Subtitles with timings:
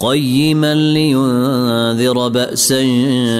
[0.00, 2.82] قيما لينذر بأسا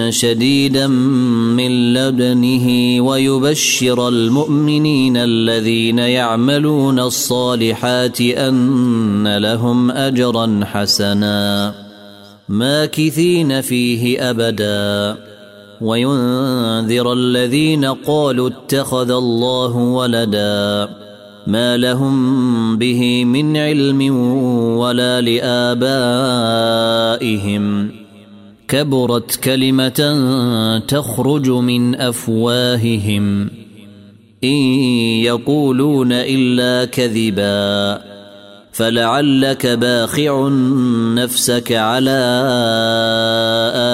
[0.09, 2.67] شديدا من لدنه
[3.05, 11.73] ويبشر المؤمنين الذين يعملون الصالحات أن لهم أجرا حسنا
[12.49, 15.17] ماكثين فيه أبدا.
[15.81, 21.00] وينذر الذين قالوا اتخذ الله ولدا.
[21.47, 24.01] ما لهم به من علم
[24.77, 26.71] ولا لابائهم
[28.67, 30.21] كبرت كلمه
[30.87, 33.49] تخرج من افواههم
[34.43, 34.57] ان
[35.23, 38.01] يقولون الا كذبا
[38.71, 40.49] فلعلك باخع
[41.15, 42.21] نفسك على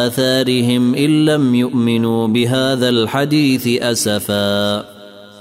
[0.07, 4.96] اثارهم ان لم يؤمنوا بهذا الحديث اسفا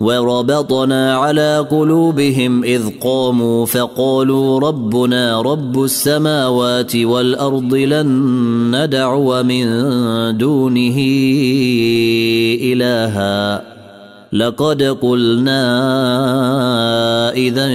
[0.00, 8.06] وربطنا على قلوبهم إذ قاموا فقالوا ربنا رب السماوات والأرض لن
[8.76, 9.66] ندعو من
[10.38, 10.96] دونه
[12.62, 13.62] إلها.
[14.32, 15.62] لقد قلنا
[17.32, 17.68] إذا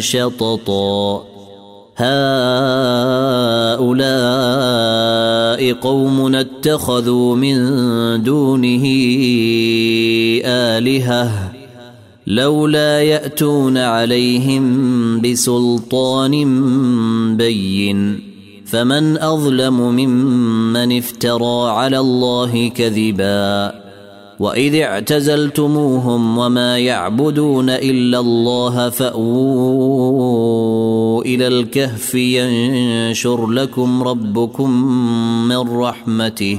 [0.00, 1.22] شططا.
[1.96, 2.52] هؤلاء
[5.72, 7.56] قوم اتخذوا من
[8.22, 8.84] دونه
[10.44, 11.61] آلهة.
[12.34, 16.34] لولا يأتون عليهم بسلطان
[17.36, 18.20] بين
[18.66, 23.72] فمن أظلم ممن افترى على الله كذبا
[24.38, 30.32] وإذ اعتزلتموهم وما يعبدون إلا الله فأووا
[31.24, 34.70] إلى الكهف ينشر لكم ربكم
[35.48, 36.58] من رحمته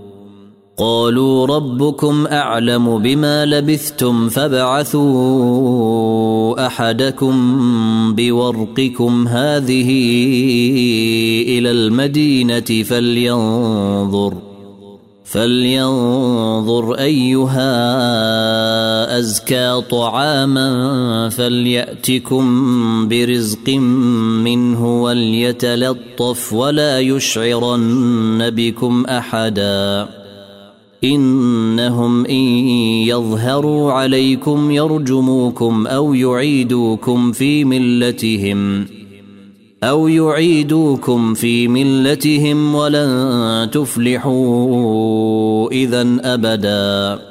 [0.77, 5.01] قالوا ربكم أعلم بما لبثتم فابعثوا
[6.67, 7.35] أحدكم
[8.15, 9.89] بورقكم هذه
[11.47, 14.33] إلى المدينة فلينظر
[15.25, 17.69] فلينظر أيها
[19.19, 22.45] أزكى طعاما فليأتكم
[23.07, 23.69] برزق
[24.43, 30.20] منه وليتلطف ولا يشعرن بكم أحدا
[31.03, 32.43] إنهم إن
[33.07, 38.85] يظهروا عليكم يرجموكم أو يعيدوكم في ملتهم
[39.83, 44.51] أو يعيدوكم في ملتهم ولن تفلحوا
[45.71, 47.30] إذا أبدا.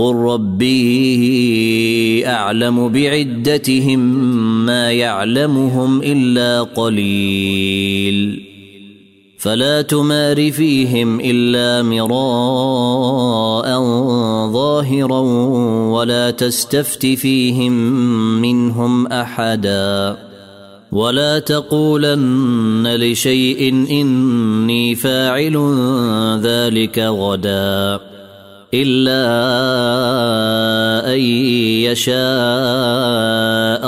[0.00, 0.66] قل ربي
[2.26, 3.98] اعلم بعدتهم
[4.66, 8.42] ما يعلمهم الا قليل.
[9.38, 13.80] فلا تمار فيهم الا مراء
[14.52, 15.20] ظاهرا
[15.90, 17.72] ولا تستفت فيهم
[18.40, 20.16] منهم احدا.
[20.92, 25.56] ولا تقولن لشيء اني فاعل
[26.42, 28.09] ذلك غدا.
[28.74, 29.22] إلا
[31.14, 31.20] أن
[31.90, 32.16] يشاء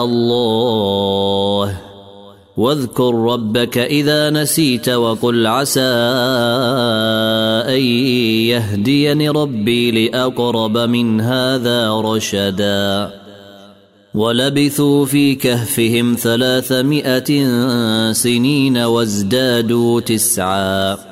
[0.04, 1.80] الله.
[2.56, 5.80] واذكر ربك إذا نسيت وقل عسى
[7.68, 7.82] أن
[8.50, 13.10] يهديني ربي لأقرب من هذا رشدا.
[14.14, 17.48] ولبثوا في كهفهم ثلاثمائة
[18.12, 21.11] سنين وازدادوا تسعا.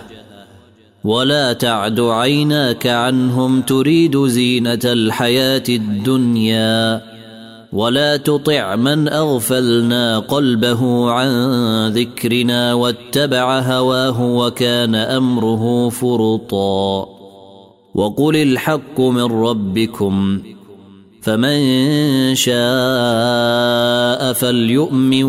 [1.03, 7.01] ولا تعد عيناك عنهم تريد زينة الحياة الدنيا
[7.73, 11.31] ولا تطع من أغفلنا قلبه عن
[11.87, 17.07] ذكرنا واتبع هواه وكان أمره فرطا
[17.95, 20.41] وقل الحق من ربكم
[21.21, 25.23] فمن شاء فليؤمن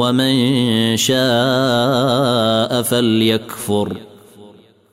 [0.00, 4.07] ومن شاء فليكفر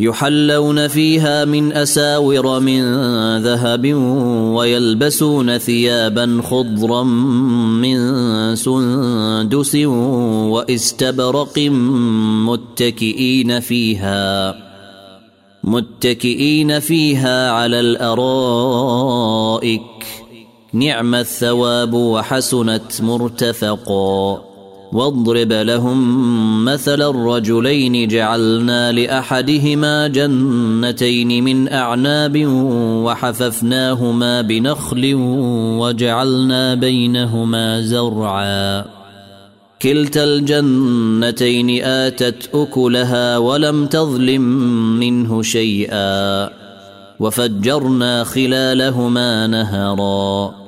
[0.00, 2.82] يحلون فيها من أساور من
[3.42, 3.94] ذهب
[4.54, 7.98] ويلبسون ثيابا خضرا من
[8.56, 9.76] سندس
[10.54, 11.58] وإستبرق
[12.48, 14.54] متكئين فيها
[15.64, 18.20] متكئين فيها على الأرائك.
[20.72, 24.47] نعم الثواب وحسنت مرتفقا.
[24.92, 32.46] واضرب لهم مثل الرجلين جعلنا لأحدهما جنتين من أعناب
[33.04, 35.14] وحففناهما بنخل
[35.78, 38.84] وجعلنا بينهما زرعا.
[39.82, 44.42] كلتا الجنتين آتت أكلها ولم تظلم
[44.98, 46.48] منه شيئا.
[47.20, 50.67] وفجرنا خلالهما نهرا.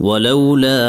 [0.00, 0.80] ولولا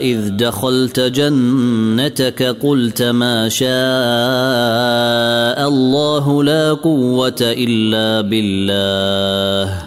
[0.00, 3.68] إذ دخلت جنتك قلت ما شاء
[5.68, 9.82] الله لا قوة إلا بالله.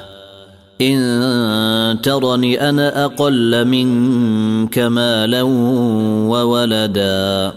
[0.81, 5.41] إن ترني أنا أقل منك مالا
[6.31, 7.53] وولدا.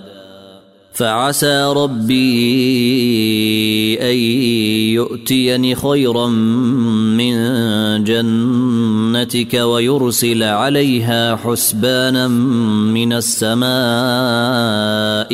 [0.94, 2.24] فعسى ربي
[4.00, 4.16] أن
[4.94, 7.34] يؤتيني خيرا من
[8.04, 13.64] جنتك ويرسل عليها حسبانا من السماء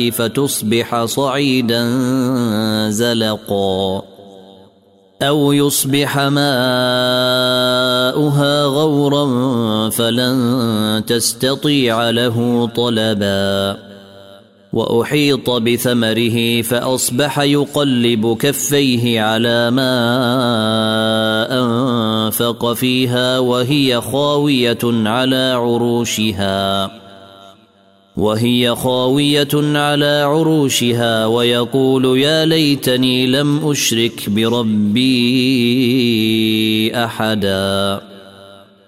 [0.09, 1.89] فتصبح صعيدا
[2.89, 4.01] زلقا
[5.21, 6.43] أو يصبح ماؤها
[8.65, 13.90] غورا فلن تستطيع له طلبا
[14.73, 19.91] وأحيط بثمره فأصبح يقلب كفيه على ما
[21.51, 26.91] أنفق فيها وهي خاوية على عروشها.
[28.17, 35.11] وهي خاوية على عروشها ويقول يا ليتني لم أشرك بربي
[36.95, 38.10] أحدا.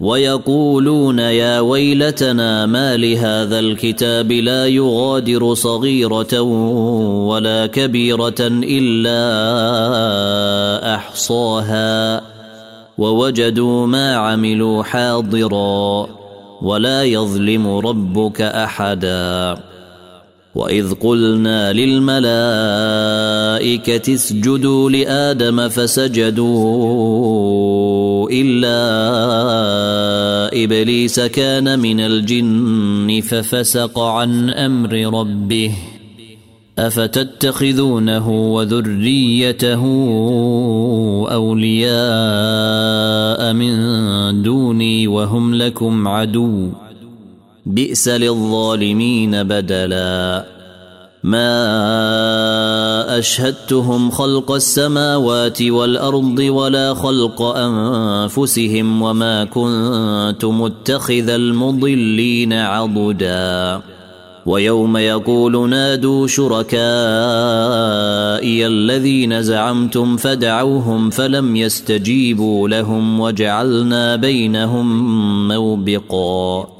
[0.00, 6.40] ويقولون يا ويلتنا ما لهذا الكتاب لا يغادر صغيرة
[7.30, 9.20] ولا كبيرة إلا
[10.94, 12.22] أحصاها
[12.98, 16.06] ووجدوا ما عملوا حاضرا
[16.62, 19.58] ولا يظلم ربك أحدا
[20.54, 22.24] وإذ قلنا للملائكة
[24.14, 26.70] اسجدوا لآدم فسجدوا
[28.30, 28.80] إلا
[30.64, 35.72] إبليس كان من الجن ففسق عن أمر ربه
[36.78, 39.82] أفتتخذونه وذريته
[41.32, 41.92] أولياء
[43.52, 46.68] من دوني وهم لكم عدو
[47.66, 50.44] بئس للظالمين بدلا
[51.24, 63.80] ما اشهدتهم خلق السماوات والارض ولا خلق انفسهم وما كنت متخذ المضلين عضدا
[64.46, 66.76] ويوم يقول نادوا شركائي
[68.66, 76.79] الذين زعمتم فدعوهم فلم يستجيبوا لهم وجعلنا بينهم موبقا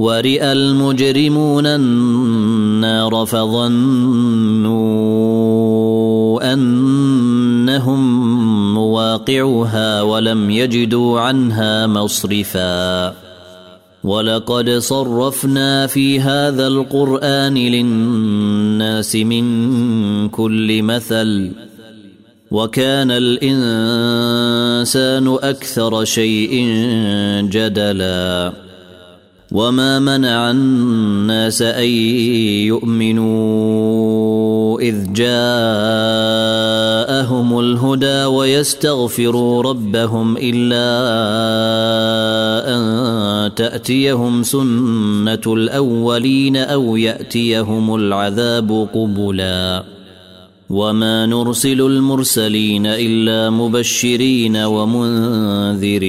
[0.00, 4.72] ورئ المجرمون النار فظنوا
[6.52, 8.00] أنهم
[8.74, 13.14] مواقعها ولم يجدوا عنها مصرفا.
[14.04, 21.52] ولقد صرفنا في هذا القرآن للناس من كل مثل
[22.50, 24.28] وكان الإنسان
[25.42, 26.66] أكثر شيء
[27.50, 28.69] جدلا.
[29.52, 31.88] وما منع الناس ان
[32.70, 34.00] يؤمنوا
[34.80, 35.28] اذ جاءهم
[37.58, 40.90] الهدى ويستغفروا ربهم الا
[42.76, 49.84] ان تاتيهم سنه الاولين أو ياتيهم العذاب قبلا
[50.70, 56.00] وما نرسل المرسلين الا مبشرين ومنذرين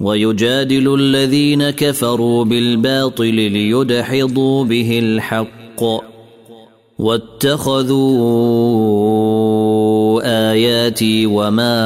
[0.00, 5.82] ويجادل الذين كفروا بالباطل ليدحضوا به الحق
[6.98, 8.20] واتخذوا
[10.52, 11.80] آياتي وما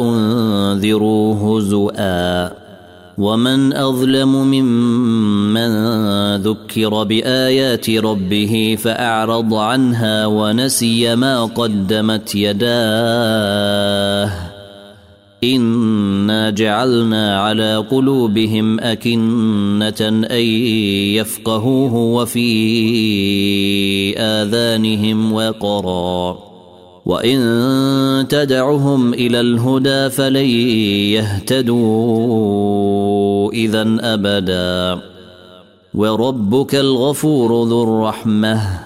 [0.00, 2.52] أنذروا هزؤا
[3.18, 5.70] ومن أظلم ممن
[6.36, 13.76] ذكر بآيات ربه فأعرض عنها ونسي ما قدمت يداه
[15.44, 20.00] انا جعلنا على قلوبهم اكنه
[20.30, 20.44] ان
[21.14, 22.48] يفقهوه وفي
[24.18, 26.38] اذانهم وقرا
[27.06, 30.46] وان تدعهم إلى الهدى فلن
[31.56, 35.02] يهتدوا اذا ابدا
[35.94, 38.85] وربك الغفور ذو الرحمه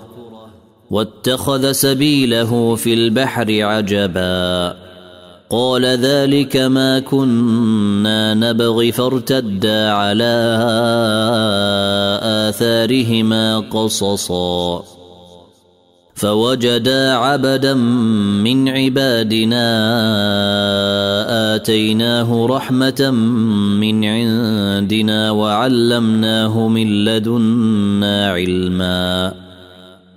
[0.91, 4.75] واتخذ سبيله في البحر عجبا.
[5.49, 10.57] قال ذلك ما كنا نبغي فارتدا على
[12.23, 14.83] آثارهما قصصا.
[16.15, 17.73] فوجدا عبدا
[18.43, 19.67] من عبادنا
[21.55, 23.11] آتيناه رحمة
[23.79, 29.50] من عندنا وعلمناه من لدنا علما.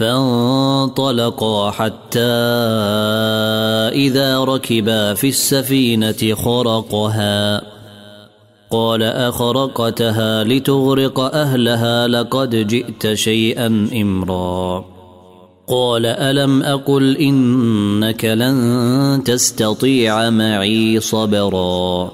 [0.00, 2.20] فانطلقا حتى
[3.92, 7.62] إذا ركبا في السفينة خرقها.
[8.70, 14.84] قال أخرقتها لتغرق أهلها لقد جئت شيئا إمرا.
[15.68, 22.10] قال ألم أقل إنك لن تستطيع معي صبرا.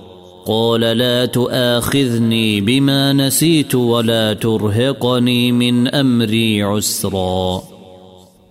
[0.47, 7.76] قال لا تؤاخذني بما نسيت ولا ترهقني من أمري عسرا.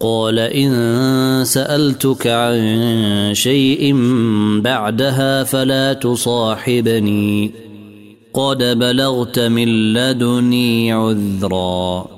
[0.00, 0.70] قال إن
[1.44, 2.60] سألتك عن
[3.32, 3.94] شيء
[4.60, 7.52] بعدها فلا تصاحبني.
[8.34, 12.17] قد بلغت من لدني عذرا.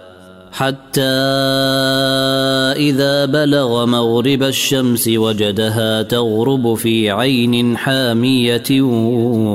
[0.51, 1.01] حتى
[2.75, 8.81] إذا بلغ مغرب الشمس وجدها تغرب في عين حامية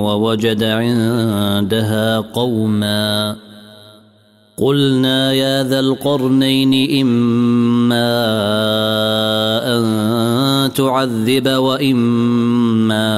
[0.06, 3.36] ووجد عندها قوما.
[4.56, 8.16] قلنا يا ذا القرنين إما
[9.76, 13.08] أن تعذب وإما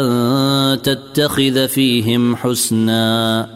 [0.00, 3.55] أن تتخذ فيهم حسناً.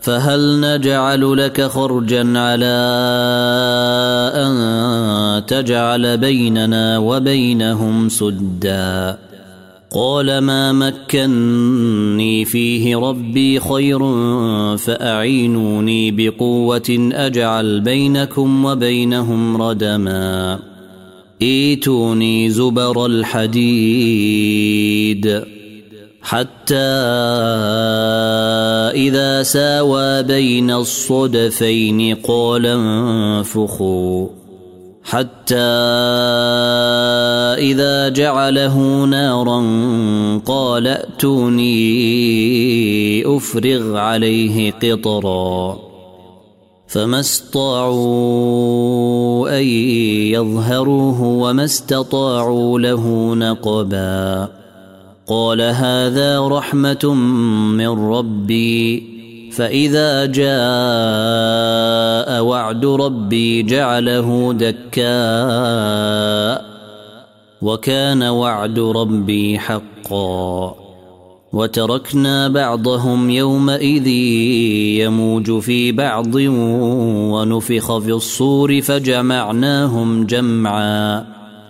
[0.00, 2.80] فهل نجعل لك خرجا على
[4.34, 9.18] أن تجعل بيننا وبينهم سدا؟
[9.92, 13.98] قال ما مكني فيه ربي خير
[14.76, 20.58] فأعينوني بقوة أجعل بينكم وبينهم ردما.
[21.42, 24.30] إيتوني زبر الحديد.
[26.22, 26.74] حتى
[28.94, 34.28] إذا ساوى بين الصدفين قال انفخوا.
[35.04, 35.56] حتى
[37.58, 39.60] إذا جعله نارا
[40.46, 41.70] قال ائتوني
[43.36, 45.78] أفرغ عليه قطرا.
[46.86, 48.00] فما استطاعوا
[49.58, 49.64] أن
[50.34, 54.59] يظهروه وما استطاعوا له نقبا.
[55.30, 57.14] قال هذا رحمة
[57.74, 59.10] من ربي
[59.52, 60.50] فإذا جاء
[62.42, 66.64] وعد ربي جعله دكاء
[67.62, 70.74] وكان وعد ربي حقا.
[71.52, 74.06] وتركنا بعضهم يومئذ
[75.02, 76.34] يموج في بعض
[77.32, 81.39] ونفخ في الصور فجمعناهم جمعا.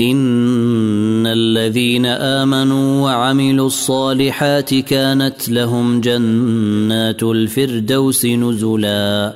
[0.00, 9.32] إن الذين آمنوا وعملوا الصالحات كانت لهم جنات الفردوس نزلا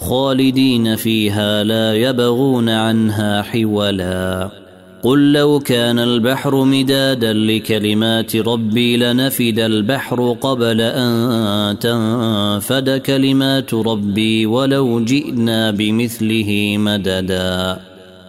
[0.00, 4.50] خالدين فيها لا يبغون عنها حولا.
[5.02, 15.04] قل لو كان البحر مدادا لكلمات ربي لنفد البحر قبل أن تنفد كلمات ربي ولو
[15.04, 17.87] جئنا بمثله مددا.